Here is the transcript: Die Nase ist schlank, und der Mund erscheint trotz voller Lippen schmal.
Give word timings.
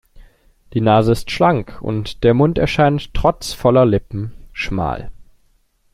Die 0.73 0.81
Nase 0.81 1.11
ist 1.11 1.29
schlank, 1.29 1.79
und 1.79 2.23
der 2.23 2.33
Mund 2.33 2.57
erscheint 2.57 3.13
trotz 3.13 3.53
voller 3.53 3.85
Lippen 3.85 4.33
schmal. 4.51 5.11